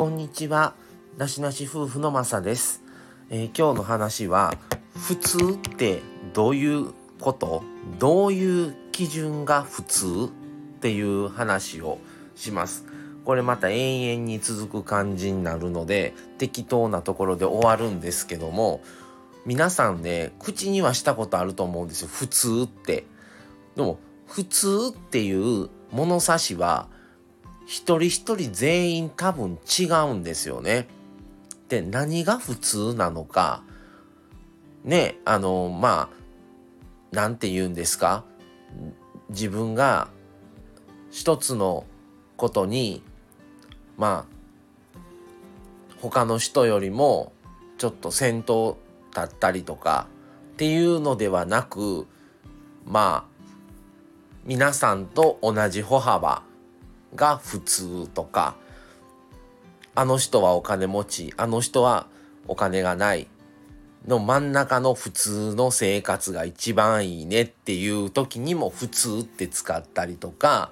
[0.00, 0.72] こんにちは。
[1.18, 2.82] なしなし夫婦のまさです、
[3.28, 4.54] えー今日の話は、
[4.96, 6.00] 普通って
[6.32, 7.62] どういうこと？
[7.98, 11.98] どういう基準が普通っていう話を
[12.34, 12.86] します。
[13.26, 18.80] これまた永遠に続く感じになるので、適当なところで終わるんですけども、
[19.44, 22.08] 皆さんね、口にはしたことあると思うんですよ。
[22.08, 23.04] 普通って。
[23.76, 26.88] でも、普通っていう物差しは、
[27.70, 30.88] 一人一人全員多分違うんですよね。
[31.68, 33.62] で、何が普通なのか、
[34.82, 36.10] ね、あの、ま
[37.12, 38.24] あ、なんて言うんですか
[39.28, 40.08] 自分が
[41.12, 41.84] 一つの
[42.36, 43.04] ことに、
[43.96, 44.98] まあ、
[46.00, 47.32] 他の人よりも
[47.78, 48.78] ちょっと先頭
[49.14, 50.08] だったりとか
[50.54, 52.08] っていうのではなく、
[52.84, 53.44] まあ、
[54.44, 56.49] 皆さんと同じ歩幅
[57.14, 58.56] が普通とか
[59.94, 62.06] あの人はお金持ちあの人は
[62.46, 63.28] お金がない
[64.06, 70.70] の真ん中の普通の生活が一番いいねっていう時にも普通って使ったりとか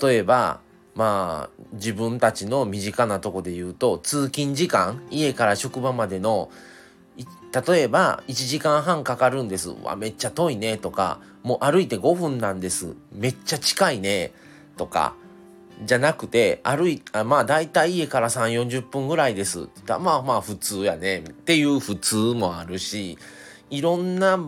[0.00, 0.60] 例えば
[0.94, 6.50] まあ自分たちの身近なとこで言うと通勤時間家から職場までの
[7.16, 9.70] 例えば1時間半かかるんです。
[9.70, 12.94] わ、めっちゃ遠いねとか、もう歩いて5分なんです。
[13.12, 14.32] めっちゃ近いね
[14.76, 15.14] とか、
[15.84, 19.62] じゃなくて、歩い、あまあ大体家から3、40分ぐらいです。
[19.62, 23.18] って言ったらまあまあ普通やねっていう普通もあるし、
[23.70, 24.38] いろんな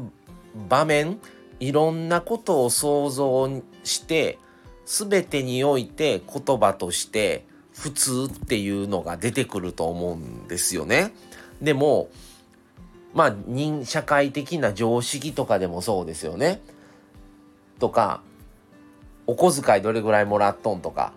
[0.69, 1.19] 場面、
[1.61, 4.39] いろんなことを想像して、
[4.85, 7.45] 全てにおいて言葉として
[7.75, 11.13] 普通っていうのが出てくると思うんですよね。
[11.61, 12.09] でも、
[13.17, 16.61] まあ人社会的な常識とかでもそうですよね。
[17.79, 18.21] とか
[19.27, 21.13] お小遣いどれぐらいもらっとんとか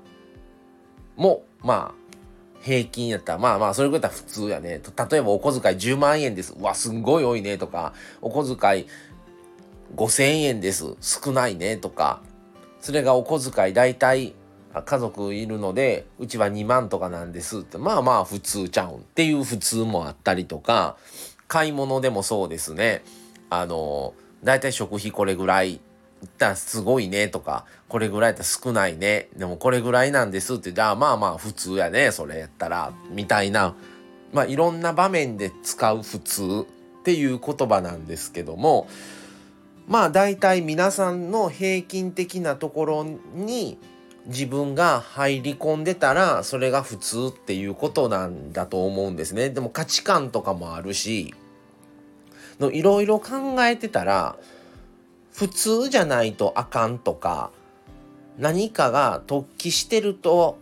[1.18, 2.00] もまあ
[2.62, 4.82] 平均やったらまあまあそれぐらいだったら普通やね。
[5.12, 6.56] 例えばお小遣い10万円です。
[6.58, 8.88] うわすんごい多いねとかお小遣い
[9.96, 12.22] 5,000円です少ないねとか
[12.80, 14.36] それがお小遣い大体
[14.86, 20.96] 家族いるのでうちは2万とかなんですってまあまあ普通ちゃうんっていう普通もあったりとか
[21.50, 23.04] 買い物でもそうですね。
[23.50, 29.28] あの大体食費これぐらいいったらすごいねとかこれぐらいやったら少ないね。
[29.36, 33.76] でもこれぐらいなんですって言ってあまあまあ普通やねそれやったらみたいな。
[34.32, 36.66] まあいろんな場面で使う普通
[37.00, 38.88] っていう言葉なんですけども
[39.88, 43.80] まあ大体皆さんの平均的なところに
[44.28, 49.50] 自分が入り込んでたらそれが普通っていうことなんだと思うんですね。
[49.50, 51.34] でも価値観とかもあるし
[52.60, 54.36] のいろいろ考えてたら
[55.34, 57.52] 普通じゃないとあかんとか
[58.38, 60.58] 何かが突起してると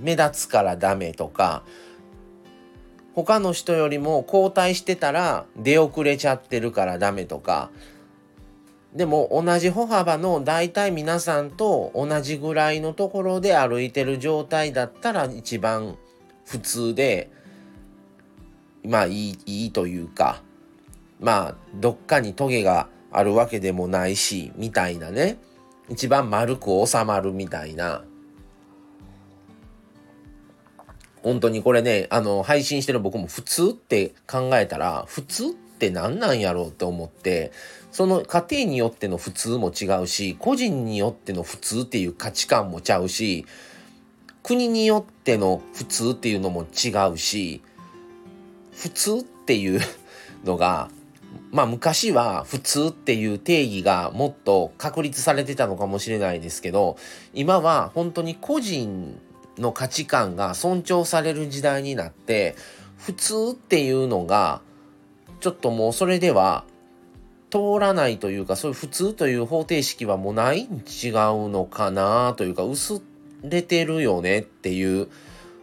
[0.00, 1.62] 目立つからダメとか
[3.14, 7.70] 他の人よりも後退してたら出遅れちゃってるからダメとか
[8.94, 15.96] でも同じ歩幅の大体皆さんと同じぐらいのところで歩いてる状態だったら一番
[16.44, 17.30] 普通で
[18.84, 20.42] まあいいいいというか
[21.22, 25.38] まあどっかにトゲがあるわけでもないしみたいなね。
[25.88, 28.04] 一番丸く収まるみたいな。
[31.22, 37.52] 本当にこれねあの配信してる僕も普通って考えたら普通って何なんやろうって思って
[37.92, 43.46] その家庭によっての普通も違うし個人によっての普通っていう価値観もちゃうし
[44.42, 47.62] 国によっての普通っていうのも違うし
[48.72, 49.80] 普通っていう
[50.44, 50.90] のが
[51.52, 56.96] まあ昔は普通っていう定義がもっと確立されてたのかもしれないですけど
[57.34, 59.20] 今は本当に個人
[59.58, 62.56] の価値観が尊重される時代になって
[62.96, 64.62] 普通っていうのが
[65.40, 66.64] ちょっともうそれでは
[67.50, 70.70] 通らないというかそういう普通という方程式はもうない違う
[71.50, 73.02] のかなというか薄
[73.42, 75.08] れてるよねっていう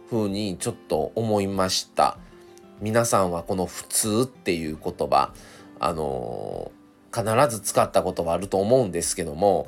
[0.08, 2.16] ふうにちょっと思いました。
[2.80, 5.34] 皆さんはこの普通っていう言葉
[5.80, 6.80] あのー
[7.12, 9.66] 必ず使ったことはあると思うんですけども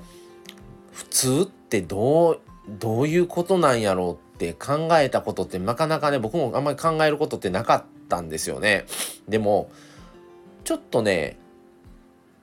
[0.92, 8.86] 普通ってどうどういうことなんやろうって考えたことってなかなかね僕もあんまり考えることってなかったんですよね
[9.28, 9.70] でも
[10.64, 11.38] ちょっとね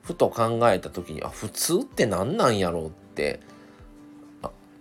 [0.04, 3.40] ふと考えた時にあ普通って何なんやろうって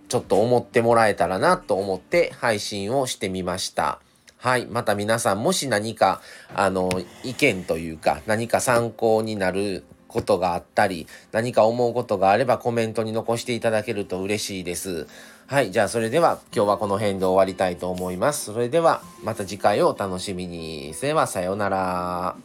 [0.09, 4.01] ちょっと思ってもらえたらなと思って配信をしてみました。
[4.39, 4.67] はい。
[4.67, 6.21] また皆さんもし何か、
[6.55, 6.89] あの、
[7.25, 15.07] 意見というか、何か参考になることがあったり、何か思うことがあればコメントに残していただけると嬉しいです。
[15.47, 15.71] はい。
[15.71, 18.53] じゃあ、それでは今日はこの辺で終わりたいと思います。
[18.53, 20.93] それでは、また次回をお楽しみに。
[20.93, 22.37] それでは、さようなら。